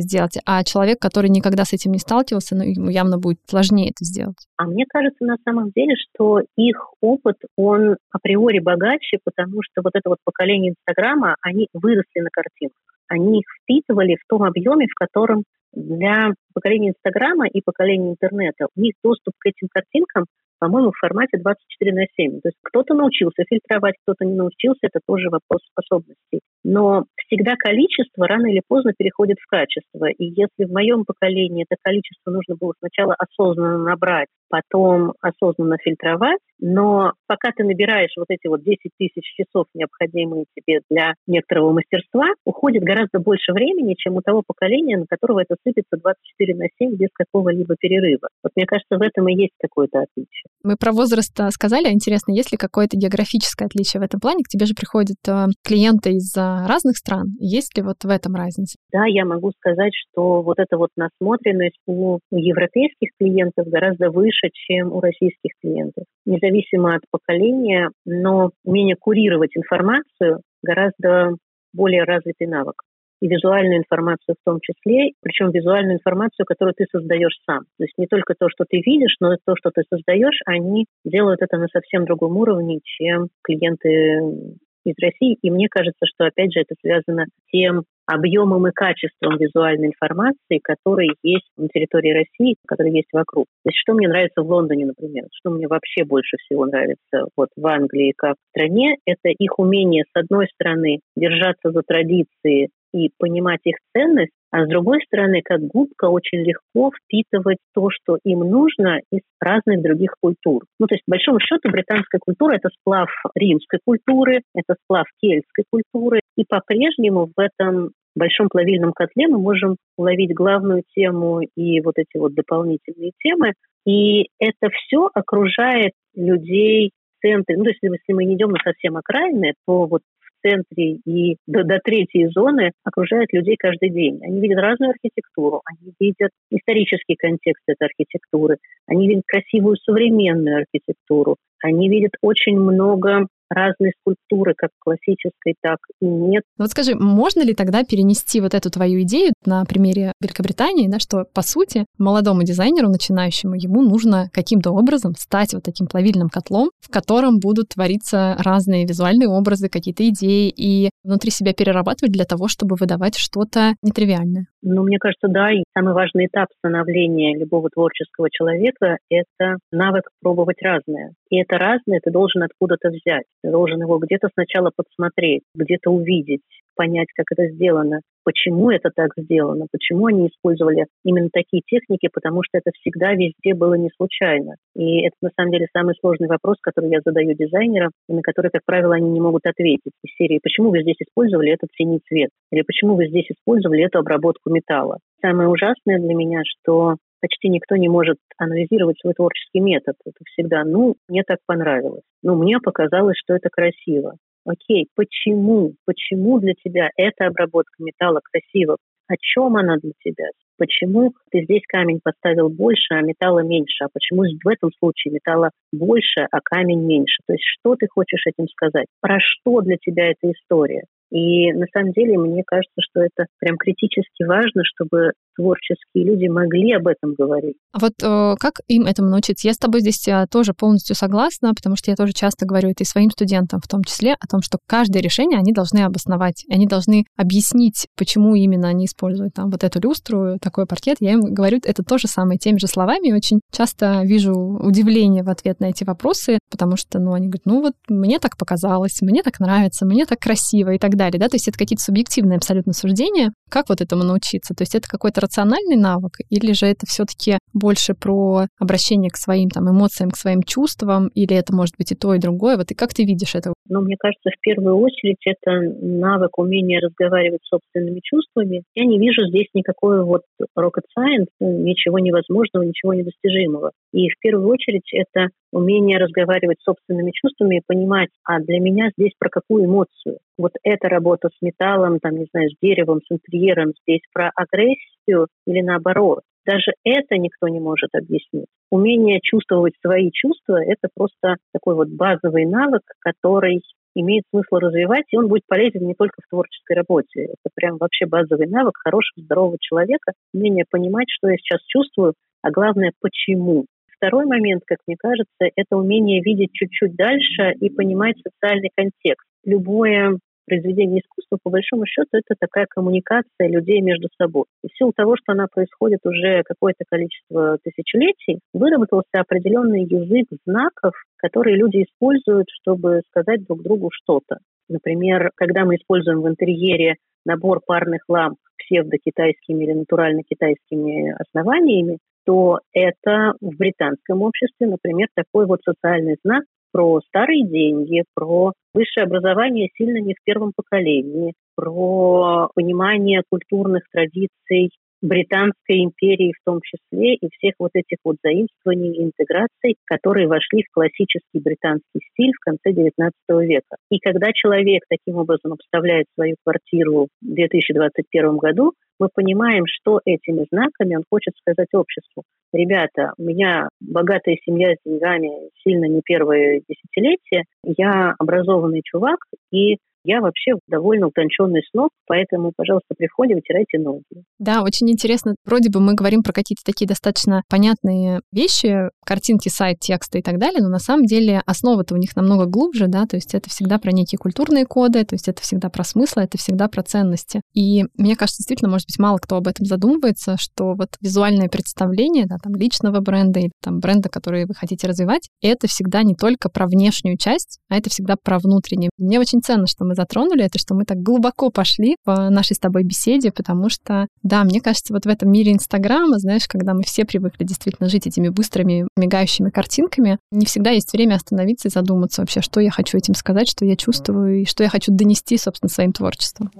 [0.00, 4.04] сделать, а человек, который никогда с этим не сталкивался, ну, ему явно будет сложнее это
[4.04, 4.36] сделать.
[4.56, 9.92] А мне кажется на самом деле, что их опыт, он априори богаче, потому что вот
[9.94, 14.94] это вот поколение Инстаграма, они выросли на картинках они их впитывали в том объеме, в
[14.94, 20.24] котором для поколения Инстаграма и поколения интернета у них доступ к этим картинкам
[20.58, 22.40] по-моему, в формате 24 на 7.
[22.40, 26.40] То есть кто-то научился фильтровать, кто-то не научился, это тоже вопрос способностей.
[26.64, 30.06] Но всегда количество рано или поздно переходит в качество.
[30.06, 36.40] И если в моем поколении это количество нужно было сначала осознанно набрать, потом осознанно фильтровать,
[36.60, 42.28] но пока ты набираешь вот эти вот 10 тысяч часов, необходимые тебе для некоторого мастерства,
[42.44, 46.96] уходит гораздо больше времени, чем у того поколения, на которого это сыпется 24 на 7
[46.96, 48.28] без какого-либо перерыва.
[48.42, 50.48] Вот мне кажется, в этом и есть какое-то отличие.
[50.64, 54.42] Мы про возраст сказали, а интересно, есть ли какое-то географическое отличие в этом плане?
[54.42, 57.28] К тебе же приходят э, клиенты из э, разных стран.
[57.38, 58.76] Есть ли вот в этом разница?
[58.92, 64.92] Да, я могу сказать, что вот эта вот насмотренность у европейских клиентов гораздо выше, чем
[64.92, 66.04] у российских клиентов.
[66.26, 71.36] Независимо от поколения, но умение курировать информацию гораздо
[71.72, 72.82] более развитый навык
[73.20, 77.64] и визуальную информацию в том числе, причем визуальную информацию, которую ты создаешь сам.
[77.78, 80.86] То есть не только то, что ты видишь, но и то, что ты создаешь, они
[81.04, 85.36] делают это на совсем другом уровне, чем клиенты из России.
[85.42, 90.60] И мне кажется, что, опять же, это связано с тем объемом и качеством визуальной информации,
[90.62, 93.46] которые есть на территории России, которые есть вокруг.
[93.64, 97.50] То есть что мне нравится в Лондоне, например, что мне вообще больше всего нравится вот
[97.54, 103.10] в Англии как в стране, это их умение, с одной стороны, держаться за традиции и
[103.18, 108.40] понимать их ценность, а с другой стороны, как губка очень легко впитывать то, что им
[108.40, 110.64] нужно из разных других культур.
[110.78, 115.64] Ну, то есть, по большому счету, британская культура– это сплав римской культуры, это сплав кельтской
[115.70, 121.94] культуры, и по-прежнему в этом большом плавильном котле мы можем уловить главную тему и вот
[121.96, 123.52] эти вот дополнительные темы.
[123.86, 127.56] И это все окружает людей центре.
[127.56, 130.02] Ну, то есть, если мы не идем на совсем окраины, то вот
[130.42, 134.20] центре и до, до третьей зоны окружают людей каждый день.
[134.22, 141.36] Они видят разную архитектуру, они видят исторический контекст этой архитектуры, они видят красивую современную архитектуру,
[141.62, 146.42] они видят очень много разные скульптуры, как классической, так и нет.
[146.58, 151.24] Вот скажи, можно ли тогда перенести вот эту твою идею на примере Великобритании, да, что,
[151.32, 156.90] по сути, молодому дизайнеру, начинающему, ему нужно каким-то образом стать вот таким плавильным котлом, в
[156.90, 162.76] котором будут твориться разные визуальные образы, какие-то идеи, и внутри себя перерабатывать для того, чтобы
[162.78, 164.46] выдавать что-то нетривиальное?
[164.62, 170.60] Ну, мне кажется, да, и самый важный этап становления любого творческого человека– это навык пробовать
[170.62, 171.12] разное.
[171.30, 173.24] И это разное ты должен откуда-то взять.
[173.42, 176.42] Ты должен его где-то сначала подсмотреть, где-то увидеть,
[176.78, 182.42] понять, как это сделано, почему это так сделано, почему они использовали именно такие техники, потому
[182.44, 184.54] что это всегда везде было не случайно.
[184.76, 188.50] И это на самом деле самый сложный вопрос, который я задаю дизайнерам, и на который,
[188.50, 189.92] как правило, они не могут ответить.
[190.04, 193.98] Из серии «Почему вы здесь использовали этот синий цвет?» или «Почему вы здесь использовали эту
[193.98, 199.96] обработку металла?» Самое ужасное для меня, что почти никто не может анализировать свой творческий метод.
[200.04, 202.02] Это всегда, ну, мне так понравилось.
[202.22, 204.16] Ну, мне показалось, что это красиво.
[204.44, 205.74] Окей, почему?
[205.84, 208.76] Почему для тебя эта обработка металла красива?
[209.08, 210.26] О чем она для тебя?
[210.58, 213.84] Почему ты здесь камень поставил больше, а металла меньше?
[213.84, 217.22] А почему в этом случае металла больше, а камень меньше?
[217.26, 218.86] То есть что ты хочешь этим сказать?
[219.00, 220.84] Про что для тебя эта история?
[221.10, 226.72] И на самом деле мне кажется, что это прям критически важно, чтобы творческие люди могли
[226.72, 227.56] об этом говорить.
[227.72, 229.46] А вот э, как им этому научиться?
[229.46, 232.82] Я с тобой здесь э, тоже полностью согласна, потому что я тоже часто говорю это
[232.82, 236.66] и своим студентам в том числе, о том, что каждое решение они должны обосновать, они
[236.66, 240.96] должны объяснить, почему именно они используют там вот эту люстру, такой паркет.
[241.00, 243.12] Я им говорю это то же самое, теми же словами.
[243.12, 247.62] Очень часто вижу удивление в ответ на эти вопросы, потому что, ну, они говорят, ну
[247.62, 251.36] вот мне так показалось, мне так нравится, мне так красиво и так далее, да, то
[251.36, 253.30] есть это какие-то субъективные абсолютно суждения.
[253.48, 254.54] Как вот этому научиться?
[254.54, 259.48] То есть это какой-то рациональный навык, или же это все-таки больше про обращение к своим
[259.48, 262.56] там эмоциям, к своим чувствам, или это может быть и то, и другое?
[262.56, 263.52] Вот и как ты видишь это?
[263.68, 268.62] Ну, мне кажется, в первую очередь это навык умения разговаривать с собственными чувствами.
[268.74, 270.22] Я не вижу здесь никакой вот
[270.58, 273.72] rocket science, ничего невозможного, ничего недостижимого.
[273.92, 278.90] И в первую очередь это умение разговаривать с собственными чувствами и понимать, а для меня
[278.96, 280.18] здесь про какую эмоцию.
[280.36, 285.28] Вот эта работа с металлом, там, не знаю, с деревом, с интерьером, здесь про агрессию
[285.46, 286.20] или наоборот.
[286.46, 288.46] Даже это никто не может объяснить.
[288.70, 293.62] Умение чувствовать свои чувства– это просто такой вот базовый навык, который
[293.94, 297.24] имеет смысл развивать, и он будет полезен не только в творческой работе.
[297.24, 302.50] Это прям вообще базовый навык хорошего, здорового человека, умение понимать, что я сейчас чувствую, а
[302.50, 303.66] главное, почему.
[303.96, 309.26] Второй момент, как мне кажется, это умение видеть чуть-чуть дальше и понимать социальный контекст.
[309.44, 314.44] Любое произведение искусства, по большому счету, это такая коммуникация людей между собой.
[314.64, 320.94] И в силу того, что она происходит уже какое-то количество тысячелетий, выработался определенный язык знаков,
[321.16, 324.38] которые люди используют, чтобы сказать друг другу что-то.
[324.68, 333.32] Например, когда мы используем в интерьере набор парных ламп псевдокитайскими или натурально-китайскими основаниями, то это
[333.40, 339.98] в британском обществе, например, такой вот социальный знак про старые деньги, про высшее образование сильно
[339.98, 347.54] не в первом поколении, про понимание культурных традиций Британской империи в том числе и всех
[347.58, 353.10] вот этих вот заимствований и интеграций, которые вошли в классический британский стиль в конце XIX
[353.46, 353.76] века.
[353.90, 360.46] И когда человек таким образом обставляет свою квартиру в 2021 году, мы понимаем, что этими
[360.50, 362.24] знаками он хочет сказать обществу.
[362.52, 369.18] Ребята, у меня богатая семья с деньгами сильно не первое десятилетие, я образованный чувак,
[369.52, 369.76] и
[370.08, 374.24] я вообще довольно утонченный сноб, поэтому, пожалуйста, при вытирайте ноги.
[374.38, 375.34] Да, очень интересно.
[375.44, 380.38] Вроде бы мы говорим про какие-то такие достаточно понятные вещи, картинки, сайт, тексты и так
[380.38, 383.78] далее, но на самом деле основа-то у них намного глубже, да, то есть это всегда
[383.78, 387.42] про некие культурные коды, то есть это всегда про смысл, это всегда про ценности.
[387.52, 392.24] И мне кажется, действительно, может быть, мало кто об этом задумывается, что вот визуальное представление,
[392.26, 396.48] да, там, личного бренда или там бренда, который вы хотите развивать, это всегда не только
[396.48, 398.90] про внешнюю часть, а это всегда про внутреннее.
[398.96, 402.58] Мне очень ценно, что мы затронули, это что мы так глубоко пошли в нашей с
[402.58, 406.82] тобой беседе, потому что, да, мне кажется, вот в этом мире Инстаграма, знаешь, когда мы
[406.84, 412.22] все привыкли действительно жить этими быстрыми, мигающими картинками, не всегда есть время остановиться и задуматься
[412.22, 415.68] вообще, что я хочу этим сказать, что я чувствую и что я хочу донести, собственно,
[415.68, 416.50] своим творчеством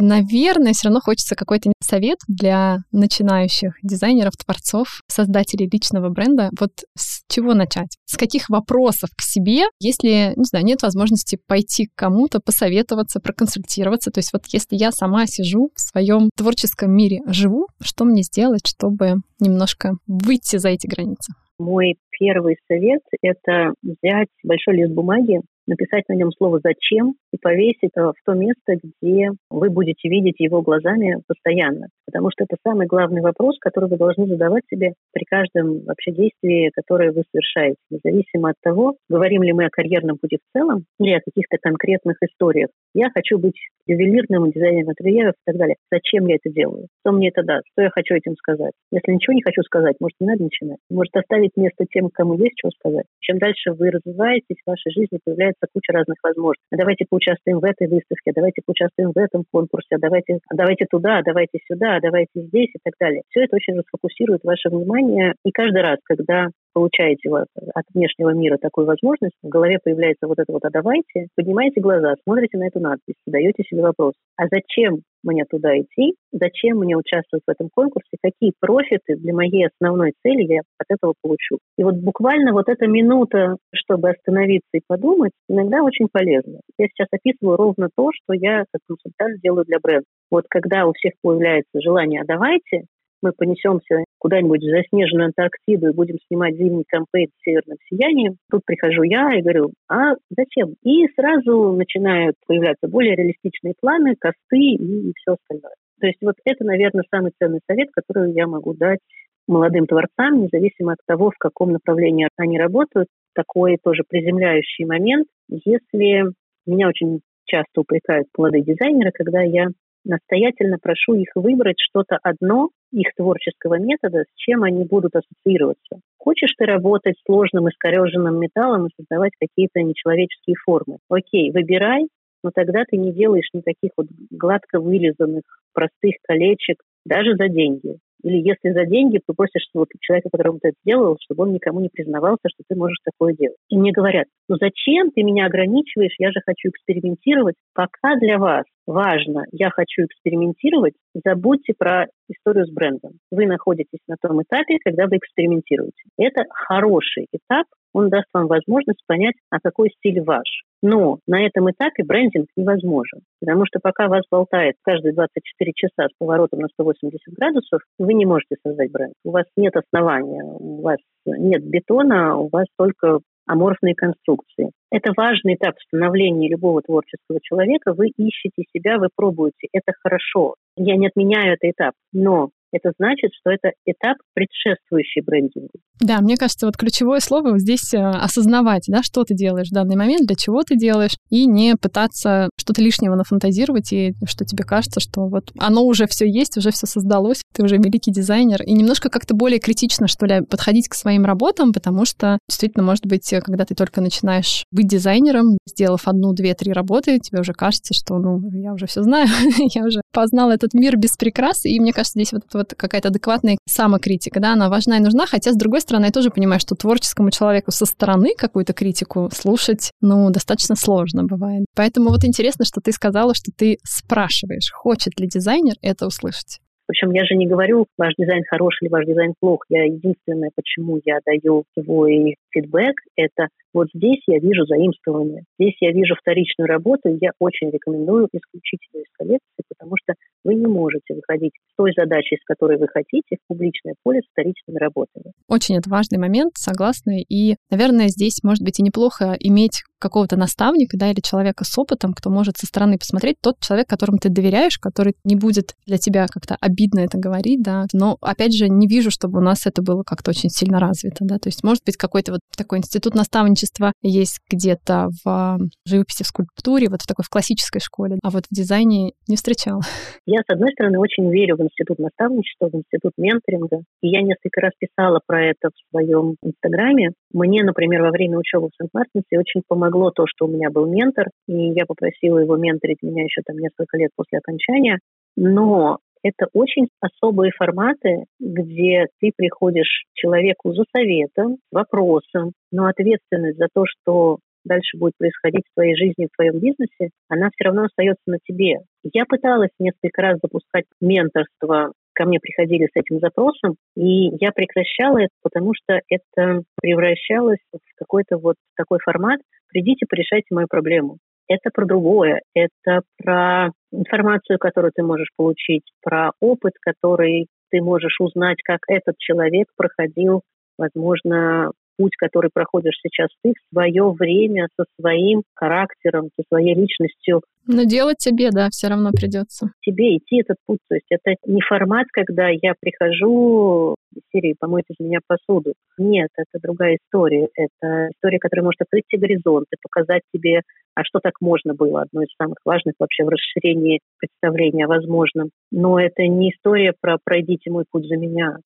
[0.00, 6.50] наверное, все равно хочется какой-то совет для начинающих дизайнеров, творцов, создателей личного бренда.
[6.58, 7.96] Вот с чего начать?
[8.06, 14.10] С каких вопросов к себе, если, не знаю, нет возможности пойти к кому-то, посоветоваться, проконсультироваться?
[14.10, 18.66] То есть вот если я сама сижу в своем творческом мире, живу, что мне сделать,
[18.66, 21.32] чтобы немножко выйти за эти границы?
[21.58, 27.92] Мой первый совет– это взять большой лист бумаги, написать на нем слово «зачем» и повесить
[27.94, 31.88] в то место, где вы будете видеть его глазами постоянно.
[32.06, 36.70] Потому что это самый главный вопрос, который вы должны задавать себе при каждом вообще действии,
[36.74, 41.12] которое вы совершаете, независимо от того, говорим ли мы о карьерном пути в целом или
[41.12, 42.68] о каких-то конкретных историях.
[42.94, 45.76] Я хочу быть ювелирным дизайнером интерьеров и так далее.
[45.90, 46.86] Зачем я это делаю?
[47.00, 47.64] Что мне это даст?
[47.72, 48.72] Что я хочу этим сказать?
[48.92, 50.78] Если ничего не хочу сказать, может, не надо начинать.
[50.90, 53.06] Может, оставить место тем, кому есть что сказать.
[53.20, 56.66] Чем дальше вы развиваетесь, в вашей жизни появляется куча разных возможностей.
[56.70, 61.18] Давайте поучаствуем в этой выставке, давайте поучаствуем в этом конкурсе, а давайте, а давайте туда,
[61.18, 63.22] а давайте сюда, давайте здесь и так далее.
[63.28, 65.34] Все это очень расфокусирует ваше внимание.
[65.44, 70.52] И каждый раз, когда получаете от внешнего мира такую возможность, в голове появляется вот это
[70.52, 75.44] вот «а давайте», поднимаете глаза, смотрите на эту надпись, задаете себе вопрос, а зачем мне
[75.44, 80.60] туда идти, зачем мне участвовать в этом конкурсе, какие профиты для моей основной цели я
[80.78, 81.58] от этого получу.
[81.76, 86.60] И вот буквально вот эта минута, чтобы остановиться и подумать, иногда очень полезно.
[86.78, 90.06] Я сейчас описываю ровно то, что я как консультант делаю для бренда.
[90.30, 92.84] Вот когда у всех появляется желание «а давайте»,
[93.22, 98.36] мы понесемся куда-нибудь в заснеженную Антарктиду и будем снимать зимний кампейн с северным сиянием.
[98.50, 100.74] Тут прихожу я и говорю, а зачем?
[100.82, 105.74] И сразу начинают появляться более реалистичные планы, косты и все остальное.
[106.00, 109.00] То есть вот это, наверное, самый ценный совет, который я могу дать
[109.46, 113.08] молодым творцам, независимо от того, в каком направлении они работают.
[113.34, 115.26] Такой тоже приземляющий момент.
[115.48, 116.32] Если
[116.66, 119.68] меня очень часто упрекают молодые дизайнеры, когда я
[120.04, 126.00] настоятельно прошу их выбрать что-то одно их творческого метода, с чем они будут ассоциироваться.
[126.18, 130.98] Хочешь ты работать сложным искореженным металлом и создавать какие-то нечеловеческие формы?
[131.08, 132.08] Окей, выбирай,
[132.42, 137.98] но тогда ты не делаешь никаких вот гладко вылизанных простых колечек даже за деньги.
[138.22, 141.80] Или если за деньги ты просишь вот человека, которому ты это сделал, чтобы он никому
[141.80, 143.56] не признавался, что ты можешь такое делать.
[143.70, 147.56] И мне говорят, ну зачем ты меня ограничиваешь, я же хочу экспериментировать.
[147.74, 153.12] Пока для вас важно, я хочу экспериментировать, забудьте про историю с брендом.
[153.30, 156.02] Вы находитесь на том этапе, когда вы экспериментируете.
[156.18, 160.62] Это хороший этап, он даст вам возможность понять, а какой стиль ваш.
[160.82, 166.16] Но на этом этапе брендинг невозможен, потому что пока вас болтает каждые 24 часа с
[166.18, 169.12] поворотом на 180 градусов, вы не можете создать бренд.
[169.24, 173.20] У вас нет основания, у вас нет бетона, у вас только
[173.50, 174.70] аморфные конструкции.
[174.90, 177.92] Это важный этап становления любого творческого человека.
[177.94, 179.68] Вы ищете себя, вы пробуете.
[179.72, 180.54] Это хорошо.
[180.76, 185.70] Я не отменяю этот этап, но это значит, что это этап, предшествующий брендингу.
[186.00, 189.96] Да, мне кажется, вот ключевое слово здесь э, осознавать, да, что ты делаешь в данный
[189.96, 195.00] момент, для чего ты делаешь, и не пытаться что-то лишнего нафантазировать, и что тебе кажется,
[195.00, 199.10] что вот оно уже все есть, уже все создалось, ты уже великий дизайнер, и немножко
[199.10, 203.64] как-то более критично, что ли, подходить к своим работам, потому что действительно, может быть, когда
[203.64, 208.40] ты только начинаешь быть дизайнером, сделав одну, две, три работы, тебе уже кажется, что, ну,
[208.52, 209.28] я уже все знаю,
[209.74, 213.58] я уже познал этот мир без прикрас, и мне кажется, здесь вот вот какая-то адекватная
[213.68, 217.30] самокритика, да, она важна и нужна, хотя, с другой стороны, я тоже понимаю, что творческому
[217.30, 221.66] человеку со стороны какую-то критику слушать, ну, достаточно сложно бывает.
[221.74, 226.60] Поэтому вот интересно, что ты сказала, что ты спрашиваешь, хочет ли дизайнер это услышать.
[226.86, 229.64] Причем я же не говорю, ваш дизайн хороший или ваш дизайн плох.
[229.68, 235.92] Я единственное, почему я даю свой фидбэк, это вот здесь я вижу заимствование, здесь я
[235.92, 240.14] вижу вторичную работу, и я очень рекомендую исключительно из коллекции, потому что
[240.44, 244.30] вы не можете выходить с той задачей, с которой вы хотите, в публичное поле с
[244.30, 245.32] вторичными работами.
[245.48, 247.12] Очень это важный момент, согласна.
[247.20, 252.14] И, наверное, здесь, может быть, и неплохо иметь какого-то наставника, да, или человека с опытом,
[252.14, 256.26] кто может со стороны посмотреть, тот человек, которому ты доверяешь, который не будет для тебя
[256.26, 257.84] как-то обидно это говорить, да.
[257.92, 261.38] Но, опять же, не вижу, чтобы у нас это было как-то очень сильно развито, да.
[261.38, 263.59] То есть, может быть, какой-то вот такой институт наставничества
[264.02, 268.54] есть где-то в живописи, в скульптуре, вот в такой в классической школе, а вот в
[268.54, 269.80] дизайне не встречала.
[270.26, 273.82] Я, с одной стороны, очень верю в институт наставничества, в институт менторинга.
[274.02, 277.12] И я несколько раз писала про это в своем инстаграме.
[277.32, 281.28] Мне, например, во время учебы в Сент-Мартинсе очень помогло то, что у меня был ментор,
[281.48, 284.98] и я попросила его менторить меня еще там несколько лет после окончания.
[285.36, 293.68] Но это очень особые форматы, где ты приходишь человеку за советом, вопросом, но ответственность за
[293.72, 298.22] то, что дальше будет происходить в твоей жизни, в твоем бизнесе, она все равно остается
[298.26, 298.80] на тебе.
[299.02, 305.22] Я пыталась несколько раз запускать менторство ко мне приходили с этим запросом, и я прекращала
[305.22, 311.16] это, потому что это превращалось в какой-то вот такой формат «придите, порешайте мою проблему»
[311.50, 312.42] это про другое.
[312.54, 319.18] Это про информацию, которую ты можешь получить, про опыт, который ты можешь узнать, как этот
[319.18, 320.42] человек проходил,
[320.78, 327.42] возможно, путь, который проходишь сейчас ты, в свое время, со своим характером, со своей личностью.
[327.66, 329.70] Но делать тебе, да, все равно придется.
[329.82, 330.78] Тебе идти этот путь.
[330.88, 335.74] То есть это не формат, когда я прихожу в серии «Помойте из меня посуду».
[335.98, 337.48] Нет, это другая история.
[337.54, 340.62] Это история, которая может открыть тебе горизонты, показать тебе,
[340.94, 342.02] а что так можно было.
[342.02, 345.50] Одно из самых важных вообще в расширении представления о возможном.
[345.70, 348.56] Но это не история про «пройдите мой путь за меня».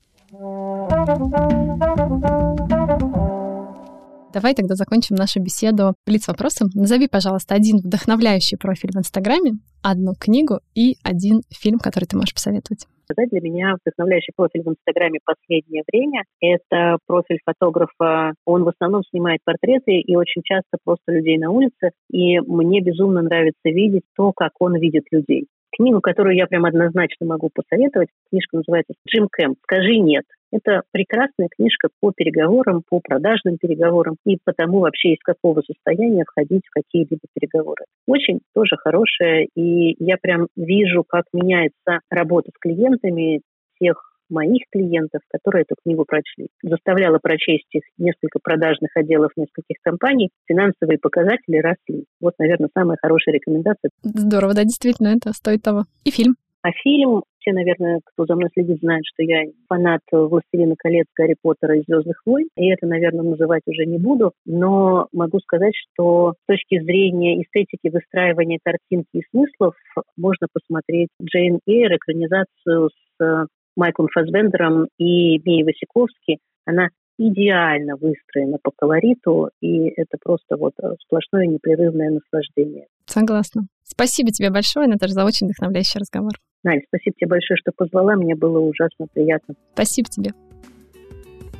[4.32, 6.68] Давай тогда закончим нашу беседу блиц вопросом.
[6.74, 12.34] Назови, пожалуйста, один вдохновляющий профиль в Инстаграме, одну книгу и один фильм, который ты можешь
[12.34, 12.86] посоветовать.
[13.08, 18.32] Для меня вдохновляющий профиль в Инстаграме последнее время– это профиль фотографа.
[18.44, 21.90] Он в основном снимает портреты и очень часто просто людей на улице.
[22.10, 25.46] И мне безумно нравится видеть то, как он видит людей.
[25.76, 29.58] Книгу, которую я прям однозначно могу посоветовать, книжка называется «Джим Кэмп.
[29.62, 30.24] Скажи нет».
[30.52, 36.24] Это прекрасная книжка по переговорам, по продажным переговорам и по тому вообще из какого состояния
[36.24, 37.86] входить в какие-либо переговоры.
[38.06, 43.40] Очень тоже хорошая, и я прям вижу, как меняется работа с клиентами,
[43.80, 46.48] тех моих клиентов, которые эту книгу прочли.
[46.62, 52.04] Заставляла прочесть их несколько продажных отделов нескольких компаний, финансовые показатели росли.
[52.20, 53.90] Вот, наверное, самая хорошая рекомендация.
[54.02, 55.84] Здорово, да, действительно, это стоит того.
[56.04, 56.34] И фильм.
[56.64, 61.36] А фильм, все, наверное, кто за мной следит, знают, что я фанат «Властелина колец», «Гарри
[61.42, 66.32] Поттера» и «Звездных войн», и это, наверное, называть уже не буду, но могу сказать, что
[66.32, 69.74] с точки зрения эстетики выстраивания картинки и смыслов
[70.16, 73.46] можно посмотреть Джейн Эйр, экранизацию с
[73.76, 76.38] Майклом Фасбендером и Мией Васиковски.
[76.64, 82.86] Она идеально выстроена по колориту, и это просто вот сплошное непрерывное наслаждение.
[83.06, 83.66] Согласна.
[83.84, 86.32] Спасибо тебе большое, Наташа, за очень вдохновляющий разговор.
[86.64, 88.16] Надя, спасибо тебе большое, что позвала.
[88.16, 89.54] Мне было ужасно приятно.
[89.74, 90.30] Спасибо тебе.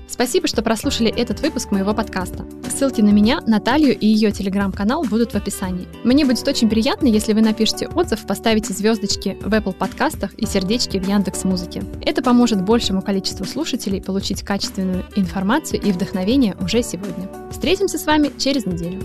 [0.09, 2.45] Спасибо, что прослушали этот выпуск моего подкаста.
[2.69, 5.89] Ссылки на меня, Наталью и ее телеграм-канал будут в описании.
[6.05, 10.99] Мне будет очень приятно, если вы напишите отзыв, поставите звездочки в Apple подкастах и сердечки
[10.99, 11.83] в Яндекс Музыке.
[12.03, 17.29] Это поможет большему количеству слушателей получить качественную информацию и вдохновение уже сегодня.
[17.51, 19.03] Встретимся с вами через неделю.